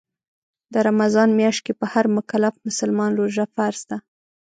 د 0.73 0.75
رمضان 0.87 1.29
میاشت 1.39 1.61
کې 1.65 1.73
په 1.79 1.85
هر 1.93 2.05
مکلف 2.17 2.53
مسلمان 2.67 3.11
روژه 3.19 3.45
فرض 3.55 3.81
ده 3.89 3.97